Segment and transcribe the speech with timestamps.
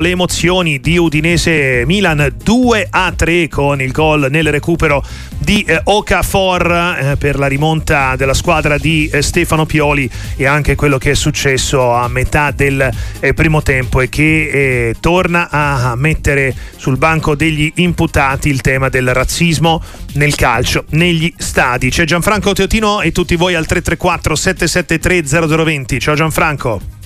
[0.00, 5.04] Le emozioni di Udinese Milan 2 a 3 con il gol nel recupero
[5.38, 10.76] di eh, Okafor eh, per la rimonta della squadra di eh, Stefano Pioli e anche
[10.76, 12.88] quello che è successo a metà del
[13.18, 14.50] eh, primo tempo e che
[14.90, 21.34] eh, torna a mettere sul banco degli imputati il tema del razzismo nel calcio, negli
[21.36, 21.90] stadi.
[21.90, 25.98] C'è Gianfranco Teotino e tutti voi al 334 773 0020.
[25.98, 26.97] Ciao Gianfranco.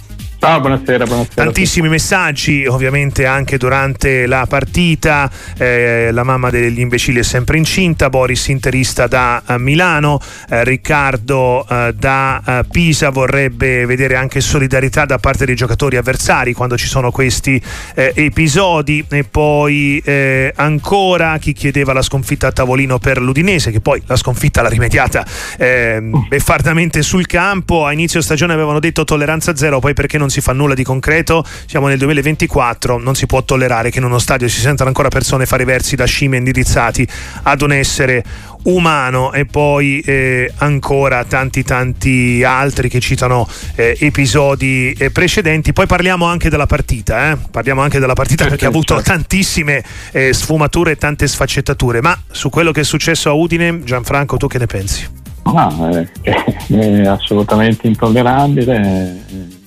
[0.42, 1.44] Ciao, buonasera, buonasera.
[1.44, 5.30] Tantissimi messaggi, ovviamente anche durante la partita.
[5.56, 8.10] Eh, la mamma degli imbecilli è sempre incinta.
[8.10, 10.18] Boris, interista da uh, Milano.
[10.50, 16.54] Eh, Riccardo uh, da uh, Pisa vorrebbe vedere anche solidarietà da parte dei giocatori avversari
[16.54, 17.62] quando ci sono questi
[17.94, 19.04] eh, episodi.
[19.08, 24.16] E poi eh, ancora chi chiedeva la sconfitta a tavolino per l'Udinese, che poi la
[24.16, 25.24] sconfitta l'ha rimediata
[25.56, 27.86] beffardamente sul campo.
[27.86, 31.44] A inizio stagione avevano detto tolleranza zero, poi perché non si fa nulla di concreto,
[31.66, 35.44] siamo nel 2024, non si può tollerare che in uno stadio si sentano ancora persone
[35.44, 37.06] fare versi da scimmie indirizzati
[37.42, 38.24] ad un essere
[38.64, 45.86] umano e poi eh, ancora tanti tanti altri che citano eh, episodi eh, precedenti poi
[45.86, 47.38] parliamo anche della partita eh?
[47.50, 49.10] parliamo anche della partita perché ha avuto certo.
[49.10, 54.36] tantissime eh, sfumature e tante sfaccettature ma su quello che è successo a Udine Gianfranco
[54.36, 55.08] tu che ne pensi?
[55.44, 56.06] No, è,
[56.72, 59.60] è assolutamente intollerabile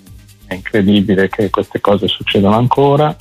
[0.48, 3.16] è incredibile che queste cose succedano ancora.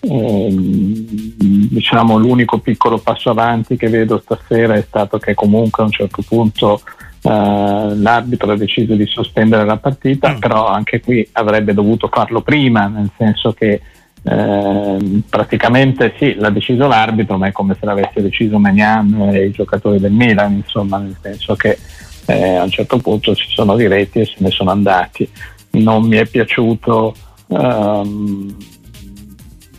[0.00, 5.92] Eh, diciamo l'unico piccolo passo avanti che vedo stasera è stato che comunque a un
[5.92, 6.82] certo punto
[7.22, 10.38] eh, l'arbitro ha deciso di sospendere la partita, mm.
[10.38, 13.80] però anche qui avrebbe dovuto farlo prima, nel senso che
[14.26, 19.50] eh, praticamente sì, l'ha deciso l'arbitro, ma è come se l'avesse deciso Magnan e i
[19.52, 21.78] giocatori del Milan, insomma, nel senso che
[22.26, 25.28] eh, a un certo punto si sono diretti e se ne sono andati
[25.74, 27.14] non mi è piaciuto
[27.48, 28.56] um,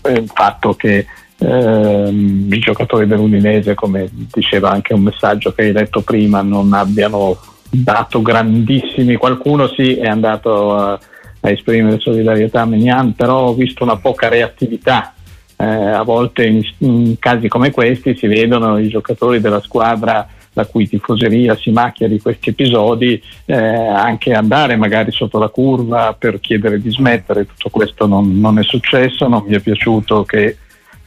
[0.07, 1.05] il fatto che
[1.37, 7.37] um, i giocatori dell'Udinese, come diceva anche un messaggio che hai letto prima, non abbiano
[7.69, 10.99] dato grandissimi, qualcuno sì è andato a,
[11.39, 15.13] a esprimere solidarietà a Menian, però ho visto una poca reattività.
[15.57, 20.65] Eh, a volte in, in casi come questi si vedono i giocatori della squadra la
[20.65, 26.39] cui tifoseria si macchia di questi episodi, eh, anche andare magari sotto la curva per
[26.39, 30.57] chiedere di smettere, tutto questo non, non è successo, non mi è piaciuto che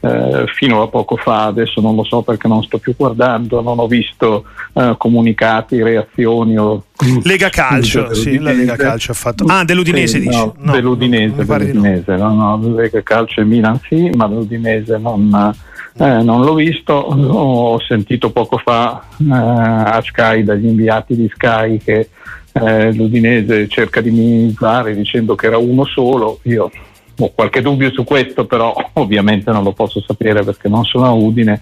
[0.01, 3.79] eh, fino a poco fa, adesso non lo so perché non sto più guardando, non
[3.79, 6.83] ho visto eh, comunicati, reazioni o...
[7.23, 9.45] Lega Calcio, sì, la Lega Calcio ha fatto...
[9.45, 10.37] Ah, dell'Udinese sì, dici?
[10.37, 12.33] No, no, dell'Udinese, dell'Udinese no.
[12.33, 15.53] no, Lega Calcio e Milan sì, ma l'Udinese non
[15.99, 21.77] eh, non l'ho visto, ho sentito poco fa eh, a Sky dagli inviati di Sky
[21.77, 22.09] che
[22.53, 26.39] eh, l'Udinese cerca di minimizzare dicendo che era uno solo.
[26.43, 26.71] Io
[27.17, 31.11] ho qualche dubbio su questo, però ovviamente non lo posso sapere perché non sono a
[31.11, 31.61] Udine.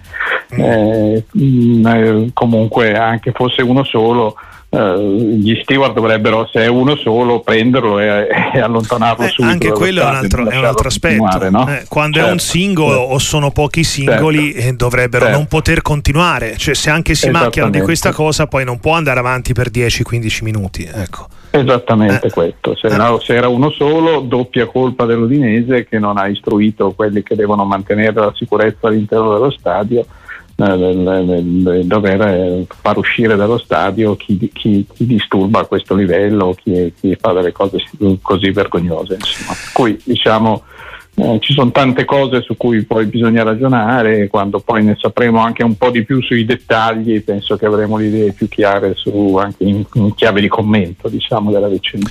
[0.54, 0.60] Mm.
[0.60, 4.36] Eh, mh, eh, comunque, anche fosse uno solo,
[4.70, 9.50] Uh, gli steward dovrebbero, se è uno solo, prenderlo e, e allontanarlo eh, subito.
[9.50, 11.50] Anche quello è un altro, è un altro aspetto.
[11.50, 11.66] No?
[11.68, 12.58] Eh, quando certo, è un certo.
[12.58, 13.12] singolo certo.
[13.14, 14.68] o sono pochi singoli, certo.
[14.68, 15.38] Eh, dovrebbero certo.
[15.38, 16.56] non poter continuare.
[16.58, 20.44] Cioè, se anche si macchiano di questa cosa, poi non può andare avanti per 10-15
[20.44, 20.86] minuti.
[20.92, 21.28] Ecco.
[21.50, 22.30] Esattamente eh.
[22.30, 22.76] questo.
[22.76, 27.34] Se, no, se, era uno solo, doppia colpa dell'Udinese che non ha istruito quelli che
[27.34, 30.04] devono mantenere la sicurezza all'interno dello stadio
[30.58, 36.92] nel, dover eh, far uscire dallo stadio chi, chi, chi, disturba a questo livello, chi,
[36.98, 37.78] chi, fa delle cose
[38.20, 39.14] così vergognose.
[39.14, 39.56] Insomma.
[39.72, 40.64] Cui, diciamo,
[41.18, 45.40] eh, ci sono tante cose su cui poi bisogna ragionare e quando poi ne sapremo
[45.40, 49.36] anche un po' di più sui dettagli penso che avremo le idee più chiare su,
[49.36, 52.10] anche in, in chiave di commento diciamo, della vicenda.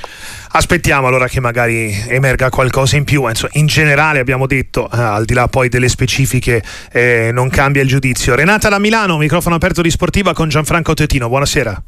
[0.51, 3.23] Aspettiamo allora che magari emerga qualcosa in più.
[3.53, 7.87] In generale abbiamo detto, eh, al di là poi delle specifiche, eh, non cambia il
[7.87, 8.35] giudizio.
[8.35, 11.29] Renata da Milano, microfono aperto di Sportiva con Gianfranco Tetino.
[11.29, 11.83] Buonasera.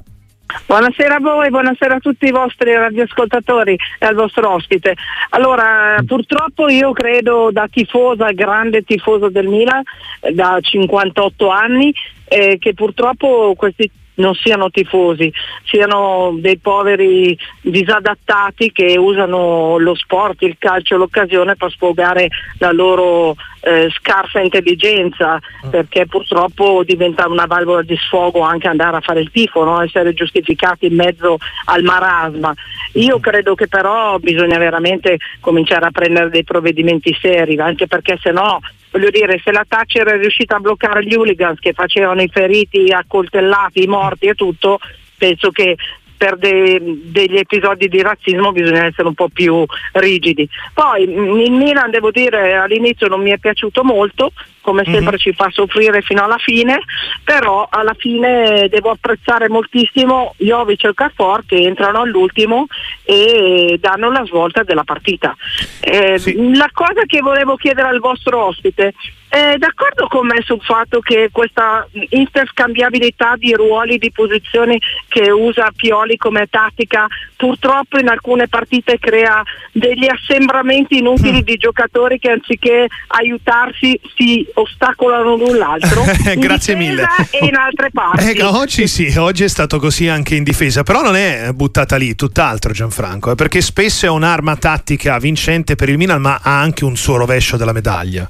[0.66, 4.96] Buonasera a voi, buonasera a tutti i vostri radioascoltatori e al vostro ospite.
[5.30, 9.84] Allora, purtroppo io credo da tifosa, grande tifosa del Milan,
[10.22, 11.94] eh, da 58 anni,
[12.28, 15.32] eh, che purtroppo questi non siano tifosi,
[15.66, 22.28] siano dei poveri disadattati che usano lo sport, il calcio, l'occasione per sfogare
[22.60, 25.70] la loro eh, scarsa intelligenza, mm.
[25.70, 29.82] perché purtroppo diventa una valvola di sfogo anche andare a fare il tifo, no?
[29.82, 32.54] essere giustificati in mezzo al marasma.
[32.94, 33.22] Io mm.
[33.22, 38.60] credo che però bisogna veramente cominciare a prendere dei provvedimenti seri, anche perché se no
[38.92, 42.92] voglio dire, se la Thatcher è riuscita a bloccare gli hooligans che facevano i feriti,
[42.92, 44.80] accoltellati, i morti e tutto,
[45.18, 45.76] penso che
[46.20, 49.64] per de- degli episodi di razzismo bisogna essere un po' più
[49.94, 50.48] rigidi.
[50.74, 54.92] Poi il Milan devo dire all'inizio non mi è piaciuto molto, come mhm.
[54.92, 55.20] sempre mm-hmm.
[55.22, 56.82] ci fa soffrire fino alla fine,
[57.24, 62.66] però alla fine devo apprezzare moltissimo Jovic e Carfor che entrano all'ultimo
[63.04, 65.34] e danno la svolta della partita.
[65.80, 66.54] Eh, sì.
[66.54, 68.94] La cosa che volevo chiedere al vostro ospite
[69.30, 75.72] è d'accordo con me sul fatto che questa interscambiabilità di ruoli, di posizioni che usa
[75.76, 81.46] Pioli come tattica purtroppo in alcune partite crea degli assembramenti inutili mm.
[81.46, 86.04] di giocatori che anziché aiutarsi si ostacolano l'un l'altro.
[86.36, 87.06] Grazie mille.
[87.30, 88.32] E in altre parti.
[88.32, 92.16] Eh, oggi sì, oggi è stato così anche in difesa, però non è buttata lì,
[92.16, 96.84] tutt'altro Gianfranco, eh, perché spesso è un'arma tattica vincente per il Milan, ma ha anche
[96.84, 98.28] un suo rovescio della medaglia.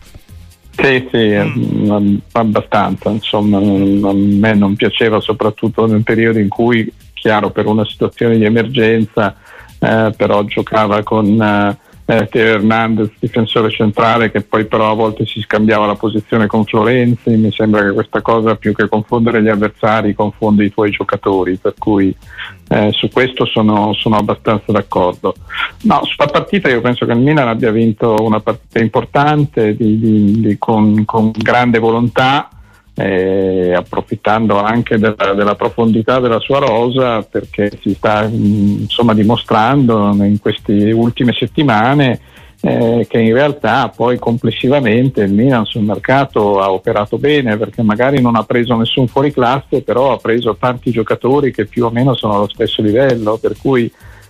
[0.81, 2.15] Sì, sì, mm.
[2.31, 3.09] abbastanza.
[3.09, 8.45] Insomma, a me non piaceva soprattutto nel periodo in cui, chiaro, per una situazione di
[8.45, 9.35] emergenza,
[9.77, 11.77] eh, però giocava con eh,
[12.09, 16.65] eh, Teo Hernandez, difensore centrale, che poi però a volte si scambiava la posizione con
[16.65, 17.29] Florenzi.
[17.29, 21.75] Mi sembra che questa cosa, più che confondere gli avversari, confonde i tuoi giocatori, per
[21.77, 22.13] cui
[22.69, 25.35] eh, su questo sono, sono, abbastanza d'accordo.
[25.83, 30.39] No, sulla partita io penso che il Milan abbia vinto una partita importante di, di,
[30.39, 32.49] di, con, con grande volontà
[32.99, 40.37] eh, approfittando anche della, della, profondità della sua rosa perché si sta insomma, dimostrando in
[40.41, 42.19] queste ultime settimane
[42.59, 48.21] eh, che in realtà poi complessivamente il Milan sul mercato ha operato bene perché magari
[48.21, 52.33] non ha preso nessun fuoriclasse però ha preso tanti giocatori che più o meno sono
[52.35, 53.89] allo stesso livello per cui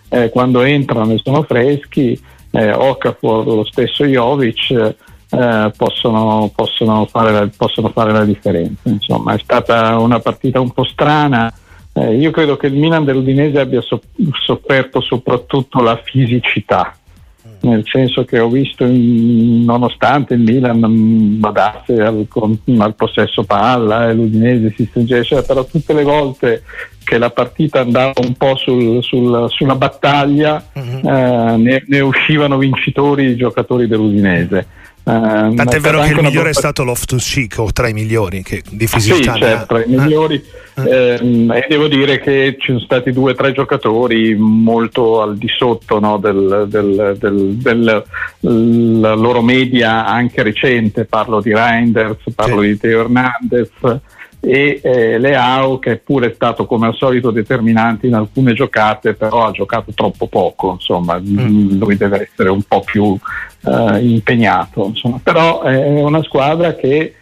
[0.10, 2.20] eh, quando entrano e sono freschi
[2.52, 4.96] eh, Okafor, lo stesso Jovic
[5.32, 8.90] eh, possono, possono, fare la, possono, fare la, differenza.
[8.90, 11.54] Insomma, è stata una partita un po' strana.
[11.94, 14.02] Eh, io credo che il Milan dell'Udinese abbia so-
[14.44, 16.96] sofferto soprattutto la fisicità,
[17.62, 22.26] nel senso che ho visto, in, nonostante il Milan badasse al,
[22.78, 26.64] al, possesso palla e l'Udinese si stringesse, però tutte le volte
[27.04, 31.10] che la partita andava un po' sul, sul, sulla battaglia uh-huh.
[31.10, 34.68] eh, ne, ne, uscivano vincitori i giocatori dell'Udinese.
[35.10, 36.50] Uh, Tant'è vero che il migliore botta...
[36.50, 40.44] è stato Loftus o tra i migliori, che di fisicità sì, certo, tra i migliori.
[40.76, 41.16] Eh.
[41.16, 45.48] Ehm, e devo dire che ci sono stati due o tre giocatori molto al di
[45.48, 51.06] sotto no, del, del, del, della loro media anche recente.
[51.06, 52.68] Parlo di Reinders, parlo sì.
[52.68, 53.72] di Teo Hernandez
[54.42, 59.46] e eh, Leao che pure è stato come al solito determinante in alcune giocate però
[59.46, 61.78] ha giocato troppo poco insomma mm.
[61.78, 63.18] lui deve essere un po' più
[63.66, 65.20] eh, impegnato insomma.
[65.22, 67.16] però è una squadra che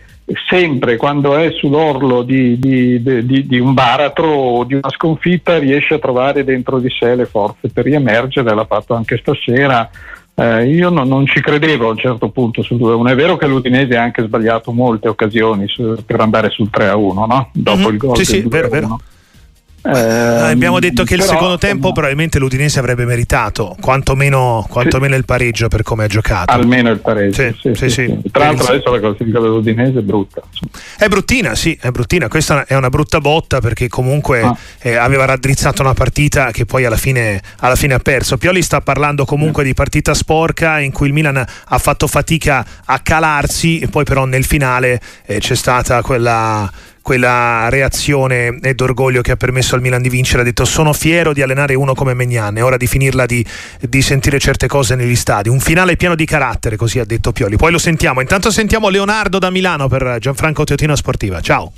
[0.48, 5.94] sempre quando è sull'orlo di, di, di, di, un baratro o di una sconfitta riesce
[5.94, 9.90] a trovare dentro di sé le forze per riemergere l'ha fatto anche stasera
[10.40, 13.10] eh, io non, non, ci credevo a un certo punto sul 2-1.
[13.10, 17.50] È vero che l'Udinese ha anche sbagliato molte occasioni su, per andare sul 3-1, no?
[17.54, 17.90] dopo mm-hmm.
[17.90, 18.18] il gol.
[18.18, 19.00] Sì, sì, vero, vero.
[19.94, 25.20] Eh, abbiamo detto che però, il secondo tempo probabilmente l'Udinese avrebbe meritato quantomeno, quantomeno sì.
[25.20, 26.52] il pareggio per come ha giocato.
[26.52, 27.54] Almeno il pareggio.
[27.74, 30.42] Sì, sì Tra l'altro adesso la classifica dell'Udinese è brutta.
[30.98, 32.28] È bruttina, sì, è bruttina.
[32.28, 34.58] Questa è una brutta botta perché comunque ah.
[34.80, 38.38] eh, aveva raddrizzato una partita che poi alla fine, alla fine, ha perso.
[38.38, 43.00] Pioli sta parlando comunque di partita sporca in cui il Milan ha fatto fatica a
[43.00, 46.70] calarsi e poi però nel finale eh, c'è stata quella
[47.08, 51.32] quella reazione ed orgoglio che ha permesso al Milan di vincere, ha detto sono fiero
[51.32, 53.46] di allenare uno come Megnan, è ora di finirla di,
[53.80, 57.56] di, sentire certe cose negli stadi, un finale pieno di carattere, così ha detto Pioli.
[57.56, 61.72] Poi lo sentiamo, intanto sentiamo Leonardo da Milano per Gianfranco Teotina Sportiva, ciao.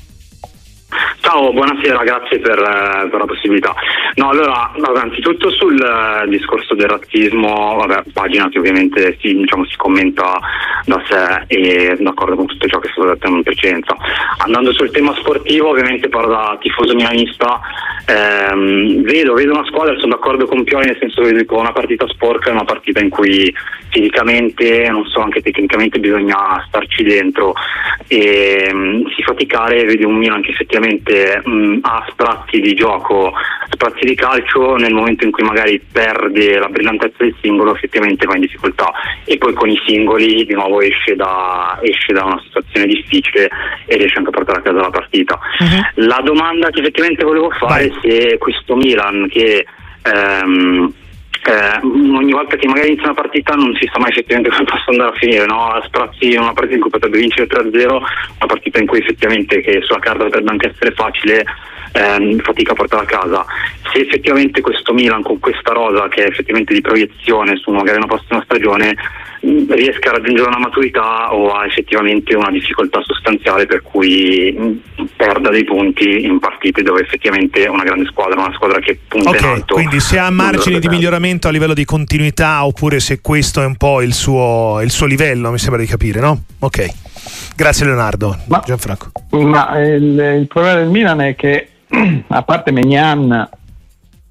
[1.22, 3.74] Ciao, buonasera, grazie per, eh, per la possibilità.
[4.16, 9.66] No, allora, vabbè, anzitutto sul eh, discorso del razzismo, vabbè, pagina che ovviamente si, diciamo,
[9.66, 10.39] si, commenta
[10.86, 13.96] da sé e d'accordo con tutto ciò che è stato detto in precedenza.
[14.38, 17.60] Andando sul tema sportivo, ovviamente parlo da tifoso milanista,
[18.06, 22.50] ehm, vedo, vedo, una squadra, sono d'accordo con Pioli, nel senso che una partita sporca
[22.50, 23.54] è una partita in cui
[23.89, 27.53] fisicamente, non so, anche tecnicamente bisogna starci dentro
[28.08, 33.34] e um, si faticare, vedi un Milan che effettivamente um, ha sprazzi di gioco,
[33.69, 38.36] sprazzi di calcio nel momento in cui magari perde la brillantezza del singolo effettivamente va
[38.36, 38.91] in difficoltà
[39.25, 43.50] e poi con i singoli di nuovo esce da, esce da una situazione difficile
[43.86, 45.39] e riesce anche a portare a casa la partita.
[45.60, 46.05] Uh-huh.
[46.05, 49.65] La domanda che effettivamente volevo fare è se questo Milan che
[50.03, 50.93] ehm,
[51.43, 54.91] eh, ogni volta che magari inizia una partita non si sa mai effettivamente come possa
[54.91, 55.79] andare a finire, no?
[55.86, 60.00] Sprazzi una partita in cui potrebbe vincere 3-0, una partita in cui effettivamente che sulla
[60.00, 61.46] carta potrebbe anche essere facile,
[61.91, 63.46] ehm, fatica a portare a casa.
[63.91, 68.05] Se effettivamente questo Milan con questa rosa che è effettivamente di proiezione su magari una
[68.08, 68.96] prossima stagione
[69.41, 74.81] riesca a raggiungere una maturità o ha effettivamente una difficoltà sostanziale per cui
[75.15, 79.29] perda dei punti in partite dove effettivamente è una grande squadra, una squadra che punta
[79.29, 79.74] okay, in alto.
[79.75, 83.77] Quindi se ha margini di miglioramento a livello di continuità oppure se questo è un
[83.77, 86.43] po' il suo, il suo livello, mi sembra di capire, no?
[86.60, 86.88] Ok.
[87.55, 88.38] Grazie Leonardo.
[88.48, 89.12] Ma, Gianfranco.
[89.31, 91.67] Ma il, il problema del Milan è che
[92.27, 93.50] a parte Megnan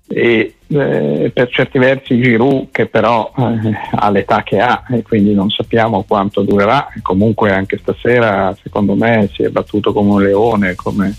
[0.06, 5.34] e eh, per certi versi Giroud che però eh, ha l'età che ha e quindi
[5.34, 10.74] non sappiamo quanto durerà comunque anche stasera secondo me si è battuto come un leone
[10.74, 11.14] come,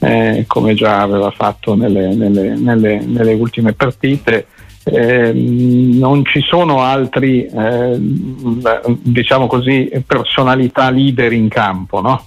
[0.00, 4.46] eh, come già aveva fatto nelle, nelle, nelle, nelle ultime partite
[4.84, 12.24] eh, non ci sono altri eh, diciamo così personalità leader in campo no?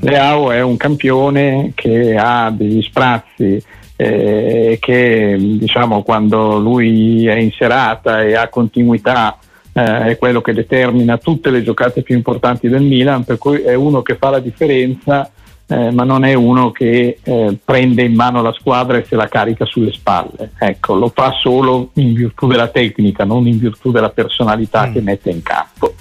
[0.00, 3.62] Leao è un campione che ha degli sprazzi
[3.96, 9.38] eh, che diciamo, quando lui è in serata e ha continuità
[9.72, 13.74] eh, è quello che determina tutte le giocate più importanti del Milan, per cui è
[13.74, 15.30] uno che fa la differenza,
[15.66, 19.28] eh, ma non è uno che eh, prende in mano la squadra e se la
[19.28, 20.52] carica sulle spalle.
[20.58, 24.92] Ecco, lo fa solo in virtù della tecnica, non in virtù della personalità mm.
[24.92, 25.94] che mette in campo.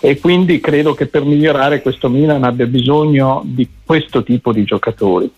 [0.00, 5.30] E quindi credo che per migliorare questo Milan abbia bisogno di questo tipo di giocatori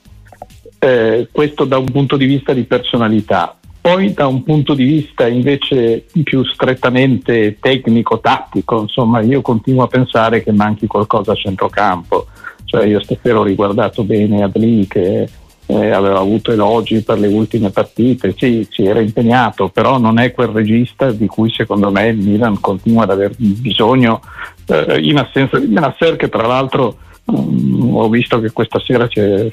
[0.78, 3.56] eh, questo da un punto di vista di personalità.
[3.80, 10.42] Poi da un punto di vista invece più strettamente tecnico-tattico, insomma, io continuo a pensare
[10.42, 12.26] che manchi qualcosa a centrocampo.
[12.66, 15.26] Cioè io stasera ho riguardato bene Adli che
[15.66, 20.32] eh, aveva avuto elogi per le ultime partite, sì, si era impegnato, però non è
[20.32, 24.20] quel regista di cui secondo me il Milan continua ad aver bisogno
[24.66, 29.48] eh, in assenza di Benasser che tra l'altro ho visto che questa sera c'è,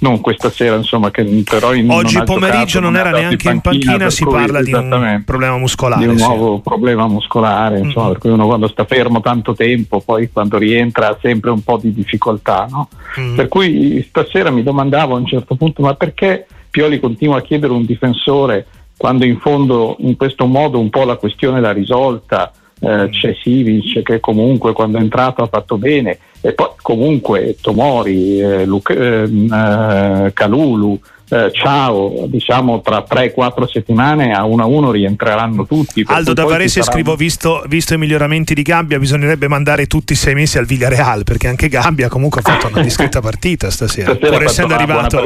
[0.00, 3.92] non questa sera insomma che però in, oggi pomeriggio non, non era neanche in panchina,
[3.92, 8.10] in panchina si parla di un problema muscolare di un nuovo problema muscolare insomma, mm.
[8.10, 11.76] per cui uno quando sta fermo tanto tempo poi quando rientra ha sempre un po'
[11.76, 12.88] di difficoltà no?
[13.20, 13.36] mm.
[13.36, 17.72] per cui stasera mi domandavo a un certo punto ma perché Pioli continua a chiedere
[17.72, 18.66] un difensore
[18.96, 22.50] quando in fondo in questo modo un po' la questione l'ha risolta
[22.84, 28.38] eh, c'è Sivic che comunque quando è entrato ha fatto bene e poi comunque Tomori,
[28.38, 31.00] eh, ehm, eh, Calulu,
[31.30, 36.04] eh, ciao, diciamo tra 3-4 settimane a 1-1 rientreranno tutti.
[36.06, 36.92] Aldo da Varese saranno...
[36.92, 41.24] scrivo, visto, visto, i miglioramenti di Gabbia bisognerebbe mandare tutti i sei mesi al Villareal
[41.24, 45.22] perché anche Gabbia comunque ha fatto una discreta partita stasera, stasera pur essendo arrivato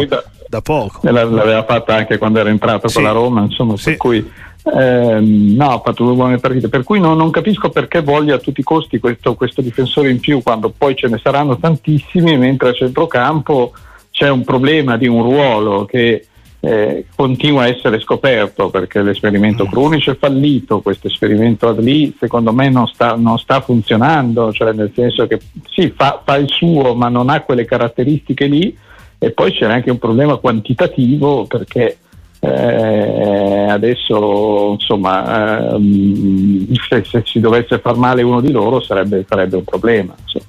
[0.48, 1.00] da poco.
[1.02, 2.94] L'aveva fatta anche quando era entrato sì.
[2.94, 3.84] con la Roma, insomma, sì.
[3.84, 4.30] per cui
[4.74, 8.38] eh, no, ha fatto due buone partite, per cui non, non, capisco perché voglia a
[8.38, 12.70] tutti i costi questo, questo, difensore in più quando poi ce ne saranno tantissimi, mentre
[12.70, 13.72] a centrocampo
[14.10, 16.26] c'è un problema di un ruolo che
[16.60, 19.70] eh, continua a essere scoperto perché l'esperimento mm.
[19.70, 24.90] Krunic è fallito, questo esperimento Adli secondo me non sta, non sta funzionando, cioè nel
[24.94, 25.38] senso che
[25.70, 28.76] sì, fa, fa il suo ma non ha quelle caratteristiche lì
[29.18, 31.98] e poi c'è anche un problema quantitativo perché
[32.40, 39.56] eh, adesso insomma eh, se, se, si dovesse far male uno di loro sarebbe, sarebbe
[39.56, 40.46] un problema insomma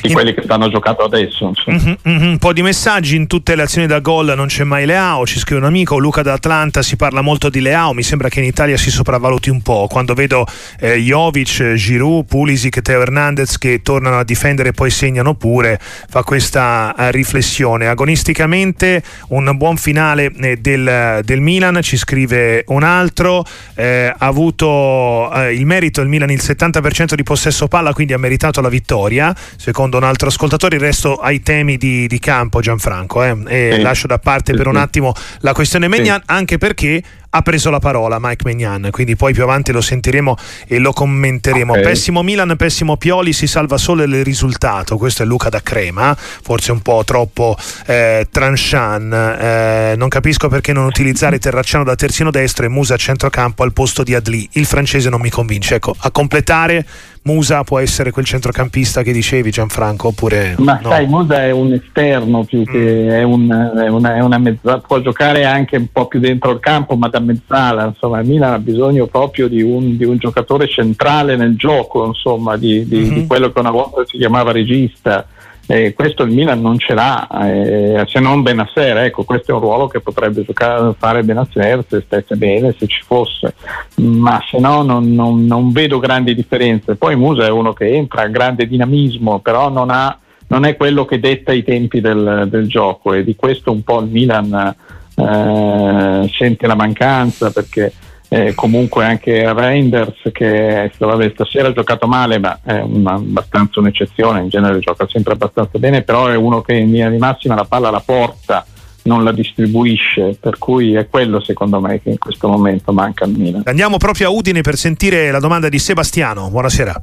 [0.00, 1.52] di quelli che stanno giocando adesso.
[1.70, 2.30] Mm-hmm, mm-hmm.
[2.30, 5.38] Un po' di messaggi in tutte le azioni da gol non c'è mai Leao, ci
[5.38, 8.46] scrive un amico, Luca da Atlanta, si parla molto di Leao, mi sembra che in
[8.46, 10.46] Italia si sopravvaluti un po', quando vedo
[10.80, 16.22] eh, Jovic, Giroud, Pulisic, Teo Hernandez che tornano a difendere e poi segnano pure, fa
[16.22, 17.88] questa eh, riflessione.
[17.88, 25.32] Agonisticamente un buon finale eh, del, del, Milan, ci scrive un altro, eh, ha avuto
[25.32, 29.34] eh, il merito il Milan il 70% di possesso palla, quindi ha meritato la vittoria,
[29.56, 33.36] secondo secondo un altro ascoltatore, il resto ai temi di, di campo Gianfranco eh?
[33.46, 33.80] e sì.
[33.80, 36.24] lascio da parte per un attimo la questione Megnan, sì.
[36.26, 40.78] anche perché ha preso la parola Mike Megnan, quindi poi più avanti lo sentiremo e
[40.78, 41.72] lo commenteremo.
[41.72, 41.84] Okay.
[41.84, 44.96] Pessimo Milan, pessimo Pioli, si salva solo il risultato.
[44.96, 49.12] Questo è Luca da Crema, forse un po' troppo eh, tranchant.
[49.12, 53.72] Eh, non capisco perché non utilizzare Terracciano da terzino destro e Musa a centrocampo al
[53.72, 54.48] posto di Adli.
[54.52, 55.76] Il francese non mi convince.
[55.76, 56.86] Ecco, a completare
[57.22, 60.90] Musa può essere quel centrocampista che dicevi Gianfranco oppure ma no?
[60.90, 63.08] sai Musa è un esterno più che mm.
[63.10, 66.60] è, un, è, una, è, una, mezza può giocare anche un po' più dentro il
[66.60, 70.68] campo ma da mezzala insomma il Milan ha bisogno proprio di un, di un giocatore
[70.68, 73.12] centrale nel gioco insomma di, di, mm-hmm.
[73.14, 75.26] di quello che una volta si chiamava regista
[75.70, 79.60] eh, questo il Milan non ce l'ha, eh, se non Benasser, ecco, questo è un
[79.60, 83.54] ruolo che potrebbe giocare, fare Benasser se stesse bene, se ci fosse,
[83.96, 86.96] ma se no non, non, non vedo grandi differenze.
[86.96, 90.18] Poi Musa è uno che entra, ha grande dinamismo, però non ha
[90.50, 94.00] non è quello che detta i tempi del, del gioco e di questo un po'
[94.00, 94.74] il Milan
[95.14, 97.92] eh, sente la mancanza perché
[98.28, 104.40] eh, comunque anche Reinders che vabbè, stasera ha giocato male ma è una, abbastanza un'eccezione,
[104.40, 107.64] in genere gioca sempre abbastanza bene, però è uno che in linea di massima la
[107.64, 108.66] palla la porta,
[109.04, 113.30] non la distribuisce, per cui è quello secondo me che in questo momento manca al
[113.30, 113.62] Milan.
[113.64, 117.00] Andiamo proprio a Udine per sentire la domanda di Sebastiano, buonasera.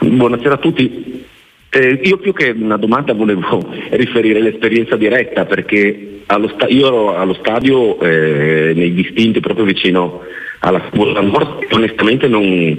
[0.00, 1.26] Buonasera a tutti.
[1.74, 7.32] Eh, io più che una domanda volevo riferire l'esperienza diretta perché sta- io ero allo
[7.32, 10.20] stadio eh, nei distinti proprio vicino
[10.58, 12.78] alla Cura Nord e onestamente non,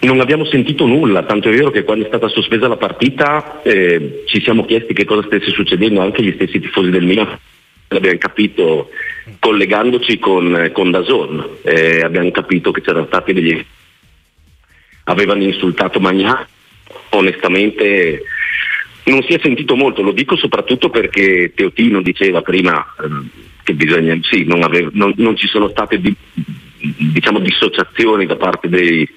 [0.00, 4.24] non, abbiamo sentito nulla, tanto è vero che quando è stata sospesa la partita eh,
[4.26, 7.38] ci siamo chiesti che cosa stesse succedendo anche gli stessi tifosi del Milan.
[7.86, 8.90] L'abbiamo capito
[9.38, 13.64] collegandoci con, con Dazon, eh, abbiamo capito che c'erano stati degli
[15.04, 16.46] avevano insultato Magnà
[17.10, 18.22] onestamente
[19.04, 23.28] non si è sentito molto, lo dico soprattutto perché Teotino diceva prima ehm,
[23.62, 26.14] che bisogna, sì, non, ave, non, non, ci sono state di,
[27.12, 29.08] diciamo, dissociazioni da parte dei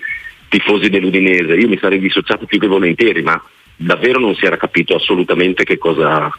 [0.50, 3.42] tifosi dell'Udinese, io mi sarei dissociato più che volentieri, ma
[3.76, 6.30] davvero non si era capito assolutamente che cosa,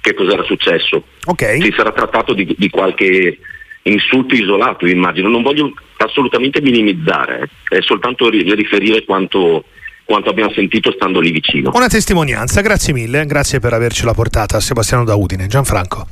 [0.00, 1.04] che cosa era successo.
[1.24, 1.60] Okay.
[1.60, 3.38] Si sarà trattato di, di qualche
[3.82, 7.78] insulto isolato, immagino, non voglio assolutamente minimizzare, eh.
[7.78, 9.64] è soltanto riferire quanto
[10.04, 11.70] quanto abbiamo sentito stando lì vicino.
[11.74, 15.46] Una testimonianza, grazie mille, grazie per avercela portata Sebastiano da Udine.
[15.46, 16.06] Gianfranco.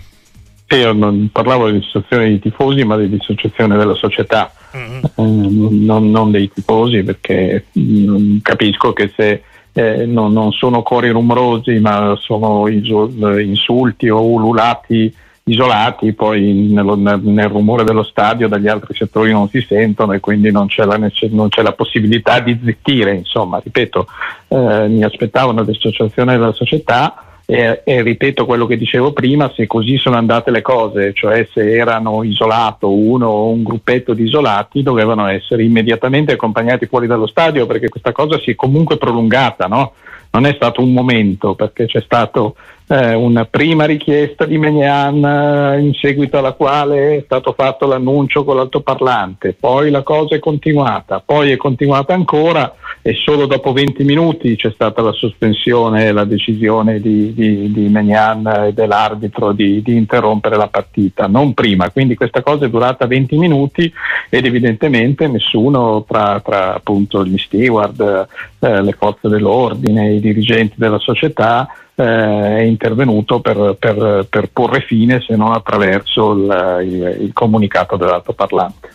[0.69, 5.05] io non parlavo di dissociazione dei tifosi, ma di dissociazione della società, mm-hmm.
[5.05, 9.43] eh, non, non, dei tifosi, perché mh, mm, capisco che se
[9.73, 17.49] eh, non, non, sono cori rumorosi, ma sono insulti o ululati isolati, poi nello, nel,
[17.49, 20.97] rumore dello stadio dagli altri settori non si sentono e quindi non c'è la,
[21.31, 23.15] non c'è la possibilità di zittire.
[23.15, 24.07] Insomma, ripeto,
[24.49, 27.25] eh, mi aspettavo una della società.
[27.47, 31.73] E, e, ripeto quello che dicevo prima, se così sono andate le cose, cioè se
[31.73, 37.67] erano isolato uno o un gruppetto di isolati, dovevano essere immediatamente accompagnati fuori dallo stadio
[37.67, 39.95] perché questa cosa si è comunque prolungata, no?
[40.33, 42.53] non è stato un momento perché c'è stata
[42.93, 48.43] eh, una prima richiesta di Megnan eh, in seguito alla quale è stato fatto l'annuncio
[48.43, 54.03] con l'altoparlante, poi la cosa è continuata, poi è continuata ancora e solo dopo 20
[54.03, 59.81] minuti c'è stata la sospensione e la decisione di, di, di Megnan e dell'arbitro di,
[59.83, 63.91] di, interrompere la partita, non prima, quindi questa cosa è durata 20 minuti
[64.29, 68.27] ed evidentemente nessuno tra, tra appunto gli steward,
[68.59, 71.69] eh, le forze dell'ordine, i dirigenti della società
[72.01, 77.97] eh, è intervenuto per, per, per, porre fine se non attraverso il, il, il comunicato
[77.97, 78.89] dell'altoparlante.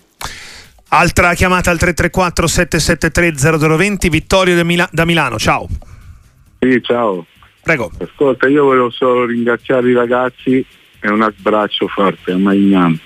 [0.89, 5.67] Altra chiamata al 334 773 0020, Vittorio da, Mila- da Milano, ciao.
[6.59, 7.25] Sì, ciao.
[7.61, 7.91] Prego.
[7.99, 10.65] Ascolta, io volevo solo ringraziare i ragazzi
[10.99, 12.97] e un abbraccio forte a Magnan,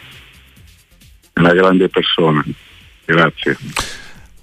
[1.36, 2.44] una grande persona.
[3.06, 3.58] Grazie.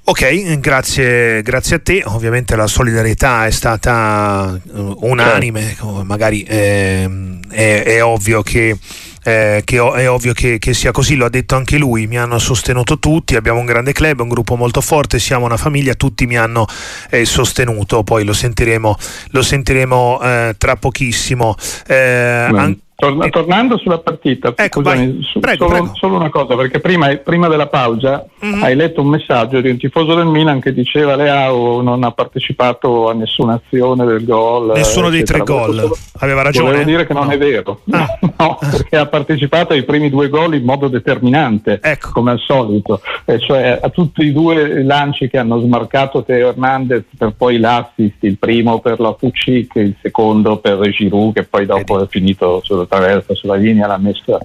[0.09, 2.03] Ok, grazie, grazie, a te.
[2.07, 6.05] Ovviamente la solidarietà è stata uh, unanime, certo.
[6.05, 7.11] magari eh,
[7.49, 8.79] è, è, ovvio che
[9.25, 12.39] eh, che è ovvio che, che, sia così, lo ha detto anche lui, mi hanno
[12.39, 16.37] sostenuto tutti, abbiamo un grande club, un gruppo molto forte, siamo una famiglia, tutti mi
[16.37, 16.67] hanno
[17.11, 18.97] eh, sostenuto, poi lo sentiremo,
[19.31, 21.57] lo sentiremo eh, tra pochissimo.
[21.89, 25.95] Eh, an- Torna, tornando sulla partita, ecco, scusami, su, prego, solo, prego.
[25.97, 28.63] solo, una cosa, perché prima, prima della pausa mm-hmm.
[28.63, 33.11] hai letto un messaggio di un tifoso del Milan che diceva Leao non ha partecipato
[33.11, 34.73] a nessuna azione del gol.
[34.75, 36.71] Nessuno dei tre gol, aveva ragione.
[36.71, 37.33] Volevo dire che non no.
[37.33, 38.19] è vero, ah.
[38.39, 42.13] no, perché ha partecipato ai primi due gol in modo determinante, ecco.
[42.13, 47.05] come al solito, e cioè a tutti i due lanci che hanno smarcato Teo Hernandez
[47.19, 51.97] per poi l'assist, il primo per la Fucic, il secondo per Giroud che poi dopo
[51.97, 52.07] Vedi.
[52.07, 54.39] è finito sulla traversa sulla linea l'ha messa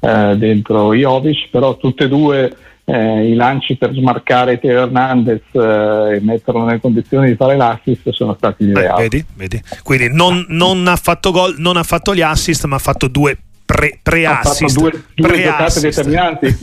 [0.00, 2.56] eh, dentro Jovic, però tutte e due
[2.88, 8.10] eh, i lanci per smarcare Teo Hernandez eh, e metterlo nelle condizioni di fare l'assist
[8.10, 9.02] sono stati ideali.
[9.02, 9.62] Vedi, vedi.
[9.82, 13.36] Quindi non, non, ha fatto gol, non ha fatto gli assist, ma ha fatto due
[13.66, 14.78] pre, pre-assist.
[14.78, 15.84] due, due pre-assist.
[15.84, 16.56] determinanti.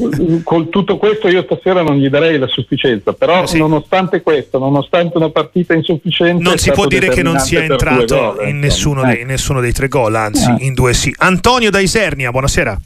[0.43, 3.57] Con tutto questo io stasera non gli darei la sufficienza, però eh sì.
[3.57, 6.41] nonostante questo, nonostante una partita insufficiente...
[6.41, 9.73] Non si può dire che non sia entrato gol, in, nessuno dei, in, nessuno dei,
[9.73, 10.65] tre gol, anzi eh.
[10.65, 11.13] in due sì.
[11.19, 12.79] Antonio da Isernia, buonasera.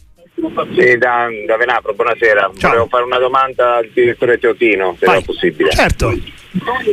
[0.76, 2.52] Sì, da, da Venapro, buonasera.
[2.58, 2.70] Ciao.
[2.70, 5.22] Volevo fare una domanda al direttore Teotino, se Vai.
[5.22, 5.72] è possibile.
[5.72, 6.14] Certo.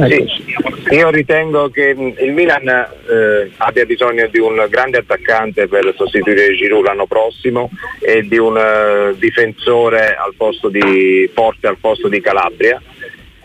[0.08, 6.54] Sì, io ritengo che il Milan eh, abbia bisogno di un grande attaccante per sostituire
[6.54, 12.20] Giroud l'anno prossimo e di un uh, difensore al posto di Forte al posto di
[12.20, 12.80] Calabria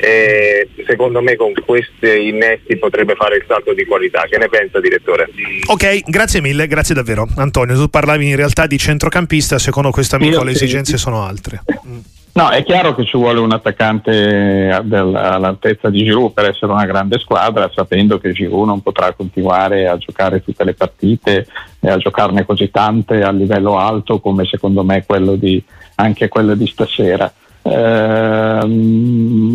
[0.02, 4.22] e secondo me con questi innesti potrebbe fare il salto di qualità.
[4.30, 5.28] Che ne pensa direttore?
[5.68, 7.28] Ok, grazie mille, grazie davvero.
[7.36, 11.00] Antonio, tu parlavi in realtà di centrocampista, secondo questo amico Io le esigenze sì.
[11.00, 11.64] sono altre.
[12.32, 17.18] No, è chiaro che ci vuole un attaccante all'altezza di Giroud per essere una grande
[17.20, 21.48] squadra, sapendo che Giroud non potrà continuare a giocare tutte le partite
[21.80, 25.62] e a giocarne così tante a livello alto come secondo me quello di,
[25.96, 27.32] anche quello di stasera.
[27.62, 29.50] Ehm,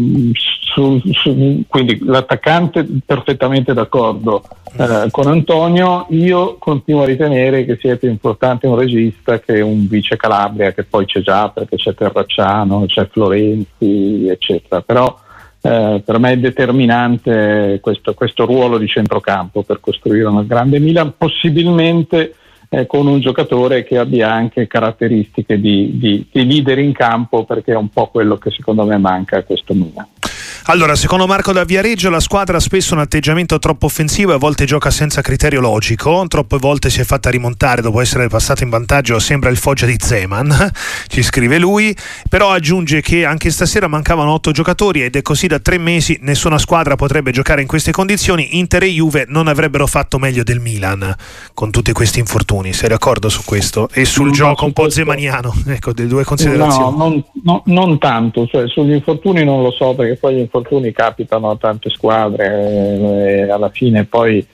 [0.75, 4.43] su, su, quindi l'attaccante perfettamente d'accordo
[4.77, 9.87] eh, con Antonio, io continuo a ritenere che sia più importante un regista che un
[9.87, 14.83] vice Calabria, che poi c'è già perché c'è Terracciano, c'è Florenzi, eccetera.
[14.83, 15.17] Però
[15.61, 21.15] eh, per me è determinante questo, questo ruolo di centrocampo per costruire una grande Milan,
[21.17, 22.35] possibilmente
[22.75, 27.73] eh, con un giocatore che abbia anche caratteristiche di, di, di, leader in campo perché
[27.73, 30.07] è un po' quello che secondo me manca a questo Milan.
[30.67, 34.39] Allora, secondo Marco da Viareggio la squadra ha spesso un atteggiamento troppo offensivo e a
[34.39, 38.71] volte gioca senza criterio logico, troppe volte si è fatta rimontare dopo essere passata in
[38.71, 40.71] vantaggio, sembra il Foggia di Zeman,
[41.09, 41.95] ci scrive lui,
[42.31, 46.57] però aggiunge che anche stasera mancavano otto giocatori ed è così da tre mesi nessuna
[46.57, 51.15] squadra potrebbe giocare in queste condizioni, Inter e Juve non avrebbero fatto meglio del Milan
[51.53, 53.91] con tutti questi infortuni, sei d'accordo su questo?
[53.93, 56.97] E sul no, gioco un po' zemaniano, ecco, delle due considerazioni.
[56.97, 61.51] No, non, no, non tanto, cioè, sugli infortuni non lo so perché poi infortuni capitano
[61.51, 64.47] a tante squadre eh, e alla fine poi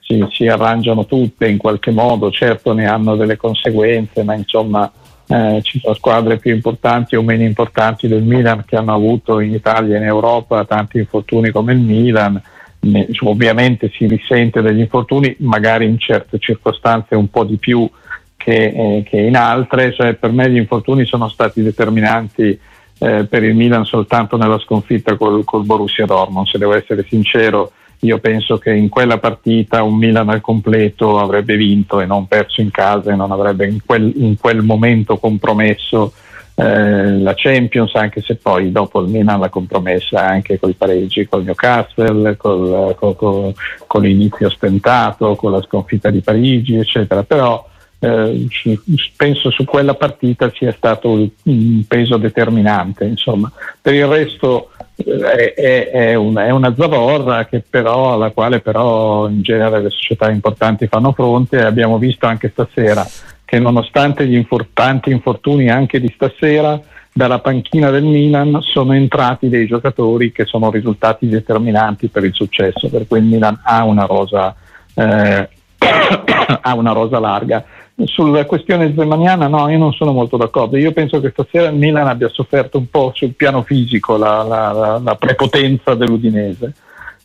[0.00, 4.90] si, si, arrangiano tutte in qualche modo, certo ne hanno delle conseguenze, ma insomma
[5.26, 9.52] eh, ci sono squadre più importanti o meno importanti del Milan che hanno avuto in
[9.52, 12.40] Italia e in Europa tanti infortuni come il Milan.
[12.80, 17.90] Ne, ovviamente si risente degli infortuni, magari in certe circostanze un po' di più
[18.36, 22.58] che, eh, che in altre, cioè, per me gli infortuni sono stati determinanti
[22.98, 26.46] eh, per il Milan soltanto nella sconfitta col, col Borussia Dortmund.
[26.46, 31.56] Se devo essere sincero, io penso che in quella partita un Milan al completo avrebbe
[31.56, 36.12] vinto e non perso in casa e non avrebbe in quel, in quel momento compromesso
[36.54, 41.26] eh, la Champions, anche se poi dopo il Milan l'ha compromessa anche con i pareggi
[41.28, 43.54] col Newcastle, col, col, col,
[43.86, 47.22] con l'inizio stentato, con la sconfitta di Parigi, eccetera.
[47.22, 47.64] Però
[48.00, 48.48] eh,
[49.16, 53.04] penso su quella partita sia stato un peso determinante.
[53.04, 53.50] Insomma.
[53.80, 59.42] Per il resto eh, è, è, una, è, una, zavorra però, alla quale però in
[59.42, 63.06] genere le società importanti fanno fronte abbiamo visto anche stasera
[63.44, 66.78] che nonostante gli importanti infortuni anche di stasera
[67.10, 72.88] dalla panchina del Milan sono entrati dei giocatori che sono risultati determinanti per il successo,
[72.88, 74.54] per cui il Milan ha una rosa,
[74.94, 75.48] eh,
[76.60, 77.64] ha una rosa larga
[78.06, 80.76] sulla questione zemaniana no, io non sono molto d'accordo.
[80.76, 85.00] Io penso che stasera il Milan abbia sofferto un po' sul piano fisico la, la,
[85.02, 86.72] la prepotenza dell'Udinese.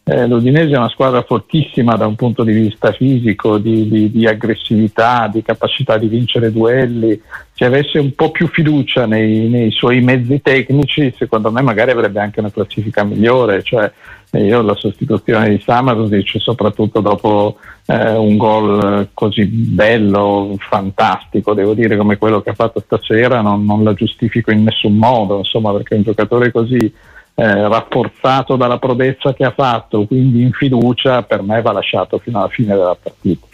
[0.06, 4.28] Eh, L'Udinese è una squadra fortissima da un punto di vista fisico, di, di, di,
[4.28, 7.20] aggressività, di capacità di vincere duelli.
[7.54, 12.20] Se avesse un po' più fiducia nei, nei suoi mezzi tecnici, secondo me magari avrebbe
[12.20, 13.63] anche una classifica migliore.
[13.63, 13.89] Cioè,
[14.32, 21.96] io la sostituzione di Samarzic, soprattutto dopo eh, un gol così bello, fantastico, devo dire
[21.96, 25.96] come quello che ha fatto stasera, non, non la giustifico in nessun modo, insomma, perché
[25.96, 26.94] un giocatore così
[27.36, 32.39] eh, rafforzato dalla prodezza che ha fatto, quindi in fiducia, per me va lasciato fino
[32.39, 33.48] alla fine della partita.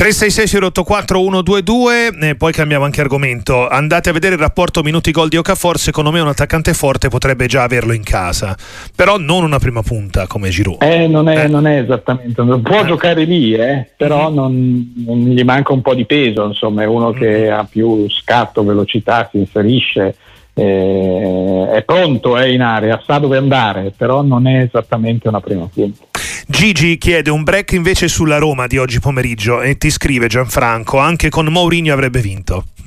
[0.00, 3.68] 366 122 e poi cambiamo anche argomento.
[3.68, 7.44] Andate a vedere il rapporto minuti gol di Okafor, secondo me un attaccante forte potrebbe
[7.46, 8.56] già averlo in casa,
[8.96, 10.82] però non una prima punta come Giroud.
[10.82, 11.48] Eh, non, è, eh.
[11.48, 12.86] non è esattamente, può eh.
[12.86, 14.34] giocare lì, eh, però mm-hmm.
[14.34, 17.20] non, non, gli manca un po' di peso, insomma è uno mm-hmm.
[17.20, 20.16] che ha più scatto, velocità, si inserisce,
[20.60, 25.66] eh, è pronto, è in area, sa dove andare, però non è esattamente una prima
[25.72, 26.04] punta.
[26.46, 31.30] Gigi chiede un break invece sulla Roma di oggi pomeriggio e ti scrive Gianfranco, anche
[31.30, 32.64] con Mourinho avrebbe vinto.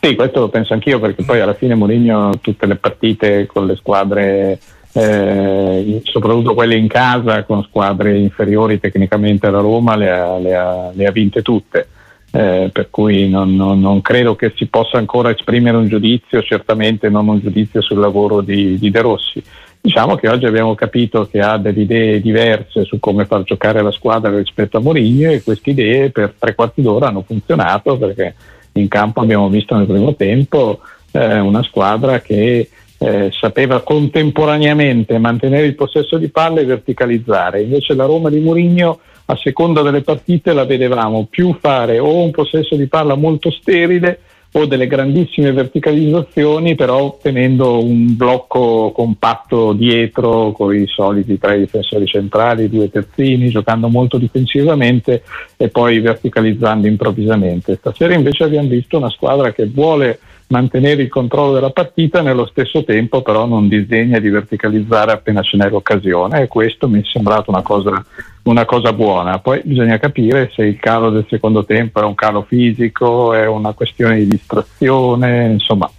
[0.00, 3.76] sì, questo lo penso anch'io perché poi alla fine Mourinho tutte le partite con le
[3.76, 4.58] squadre,
[4.92, 10.90] eh, soprattutto quelle in casa, con squadre inferiori tecnicamente alla Roma, le ha, le ha,
[10.94, 11.88] le ha vinte tutte.
[12.36, 17.08] Eh, per cui non, non, non, credo che si possa ancora esprimere un giudizio, certamente
[17.08, 19.42] non un giudizio sul lavoro di, di De Rossi.
[19.80, 23.90] Diciamo che oggi abbiamo capito che ha delle idee diverse su come far giocare la
[23.90, 28.34] squadra rispetto a Mourinho e queste idee per tre quarti d'ora hanno funzionato perché
[28.72, 30.80] in campo abbiamo visto nel primo tempo
[31.12, 32.68] eh, una squadra che
[32.98, 37.62] eh, sapeva contemporaneamente mantenere il possesso di palla e verticalizzare.
[37.62, 42.30] Invece la Roma di Mourinho a seconda delle partite la vedevamo più fare o un
[42.30, 44.20] possesso di palla molto sterile
[44.52, 52.06] o delle grandissime verticalizzazioni, però tenendo un blocco compatto dietro con i soliti tre difensori
[52.06, 55.22] centrali, due terzini, giocando molto difensivamente
[55.56, 57.76] e poi verticalizzando improvvisamente.
[57.76, 62.84] Stasera invece abbiamo visto una squadra che vuole mantenere il controllo della partita, nello stesso
[62.84, 67.50] tempo però non disegna di verticalizzare appena ce n'è l'occasione e questo mi è sembrato
[67.50, 68.02] una cosa,
[68.46, 69.38] una cosa buona.
[69.38, 73.72] Poi bisogna capire se il calo del secondo tempo è un calo fisico, è una
[73.72, 75.90] questione di distrazione, insomma.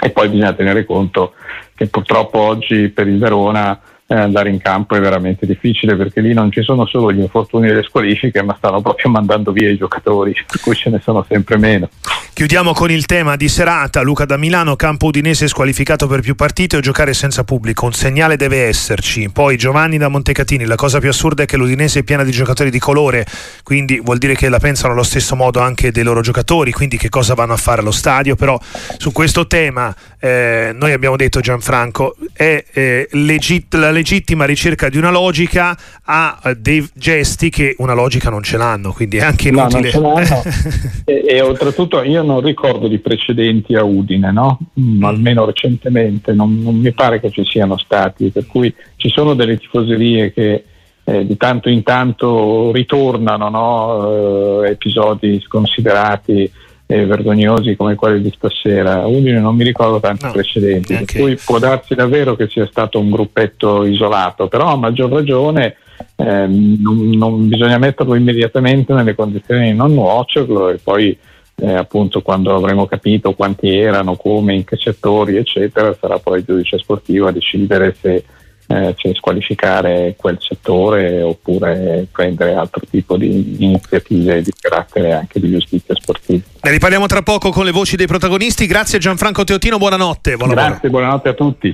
[0.00, 1.34] E poi bisogna tenere conto
[1.74, 6.32] che purtroppo oggi per il Verona eh, andare in campo è veramente difficile perché lì
[6.34, 9.76] non ci sono solo gli infortuni e le squalifiche, ma stanno proprio mandando via i
[9.76, 11.88] giocatori, per cui ce ne sono sempre meno.
[12.34, 14.02] Chiudiamo con il tema di serata.
[14.02, 17.86] Luca da Milano, campo udinese squalificato per più partite o giocare senza pubblico.
[17.86, 19.30] Un segnale deve esserci.
[19.30, 20.64] Poi Giovanni da Montecatini.
[20.64, 23.24] La cosa più assurda è che l'Udinese è piena di giocatori di colore,
[23.62, 26.72] quindi vuol dire che la pensano allo stesso modo anche dei loro giocatori.
[26.72, 28.34] Quindi che cosa vanno a fare allo stadio?
[28.34, 28.58] Però
[28.98, 34.98] su questo tema eh, noi abbiamo detto Gianfranco, è eh, legit- la legittima ricerca di
[34.98, 38.92] una logica a dei gesti che una logica non ce l'hanno.
[38.92, 39.90] Quindi è anche inutile.
[39.98, 40.20] No,
[41.04, 44.58] e, e oltretutto io non ricordo di precedenti a Udine, no?
[44.78, 45.04] mm, mm.
[45.04, 49.56] almeno recentemente, non, non, mi pare che ci siano stati, per cui ci sono delle
[49.56, 50.64] tifoserie che
[51.04, 54.62] eh, di tanto in tanto ritornano no?
[54.62, 56.50] eh, episodi sconsiderati
[56.86, 59.06] e vergognosi come quelli di stasera.
[59.06, 62.98] Udine non mi ricordo tanti no, precedenti, per cui può darsi davvero che sia stato
[62.98, 65.76] un gruppetto isolato, però a maggior ragione
[66.16, 71.16] eh, non, non bisogna metterlo immediatamente nelle condizioni di non nuocerlo e poi
[71.56, 76.44] eh, appunto quando avremo capito quanti erano, come, in che settori, eccetera, sarà poi il
[76.44, 78.24] giudice sportivo a decidere se,
[78.66, 85.50] eh, se squalificare quel settore oppure prendere altro tipo di iniziative di carattere anche di
[85.50, 86.42] giustizia sportiva.
[86.62, 88.66] Ne riparliamo tra poco con le voci dei protagonisti.
[88.66, 90.36] Grazie Gianfranco Teotino, buonanotte.
[90.36, 91.72] Buon Grazie, buonanotte a tutti.